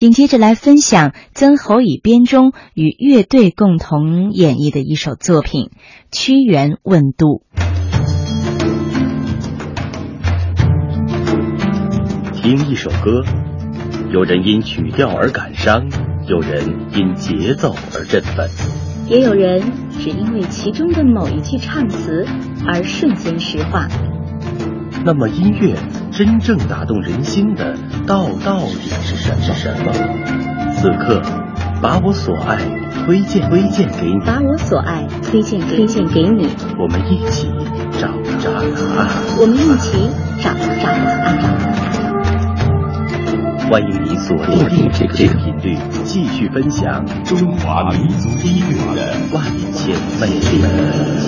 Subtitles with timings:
[0.00, 5.64] 紧接着来分享曾侯乙编钟与乐队共同演绎的一首作品
[6.10, 7.42] 《屈原问渡》。
[12.32, 13.22] 听一首歌，
[14.10, 15.90] 有人因曲调而感伤，
[16.26, 18.48] 有人因节奏而振奋，
[19.06, 22.26] 也有人只因为其中的某一句唱词
[22.66, 23.86] 而瞬间石化。
[25.04, 25.74] 那么，音乐
[26.12, 27.74] 真正打动人心的，
[28.06, 29.42] 道到底是什么？
[29.42, 29.92] 是什么？
[30.76, 31.22] 此刻，
[31.80, 32.58] 把我所爱
[33.06, 37.48] 推荐推荐给你，把我所爱推荐推荐给你，我们一起
[38.00, 38.58] 找找答
[38.98, 40.10] 案，我们一起
[40.42, 41.70] 找找答案。
[43.70, 51.19] 欢迎你锁定这个这个频率，继续分享中华民族音乐的万千魅力。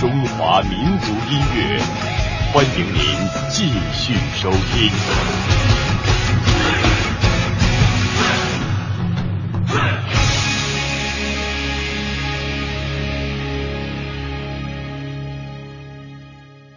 [0.00, 1.80] 中华民族音乐
[2.52, 3.02] 欢迎您
[3.48, 5.61] 继续收听。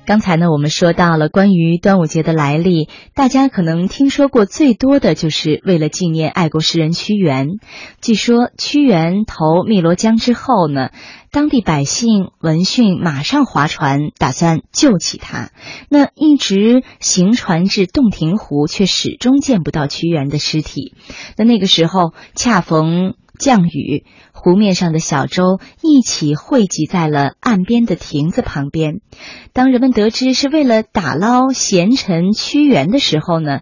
[0.06, 7.48] 刚才呢，我们说到了关于端午节的来历，大家可能听说过最多的就是为了纪念爱国诗人屈原。
[8.02, 10.92] 据说屈原投汨罗江之后呢，
[11.31, 15.50] 当地百姓闻讯马上划船，打算救起他。
[15.90, 20.94] 那一直行船至洞庭湖，却始终见不到屈原的尸体。
[21.36, 23.16] 那那个时候恰逢。
[23.38, 29.02] 降雨，湖面上的小舟一起汇集在了岸边的亭子旁边。
[29.54, 33.62] 当人们得知是为了打捞贤臣屈原的时候呢，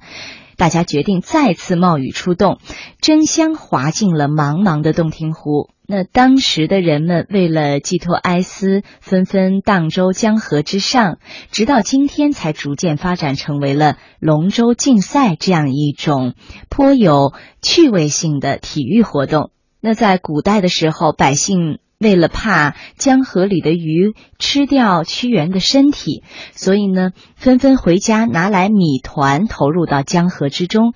[0.58, 2.60] 大家决定再次冒雨出动，
[3.02, 5.70] 争相划进了茫茫的洞庭湖。
[5.86, 11.18] 那当时的人们为了寄托哀思，纷纷荡舟江河之上，
[11.52, 16.36] 直到今天才逐渐发展成为了龙舟竞赛这样一种
[16.70, 19.52] 颇有趣味性的体育活动。
[19.86, 30.94] 那在古代的时候，百姓为了怕江河里的鱼吃掉屈原的身体，所以呢，纷纷回家拿来米团投入到江河之中。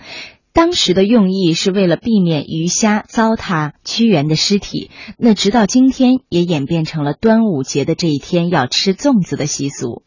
[0.53, 4.89] 当时的用意是为了避免鱼虾糟蹋屈原的尸体。
[5.17, 10.03] 那直到今天，也演变成了端午节的这一天要吃粽子的习俗。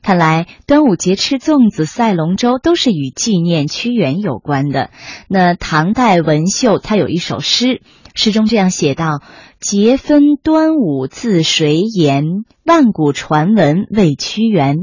[0.00, 4.90] 看来端午节吃粽子、赛龙舟都是与纪念屈原有关的。
[5.28, 7.82] 那唐代文秀他有一首诗。
[8.14, 9.22] 诗中这样写道
[9.60, 12.24] ：“节分端午自谁言？
[12.64, 14.76] 万古传闻为屈原。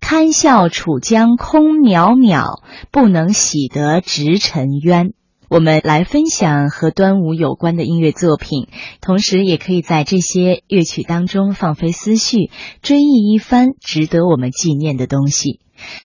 [0.00, 5.12] 堪笑楚江空渺渺，不能洗得直臣冤。”
[5.48, 8.68] 我们来分享和端午有关的音乐作品，
[9.02, 15.60] 同时也可以在这些乐曲当中放飞思绪，追忆一番值得我们纪念的东西。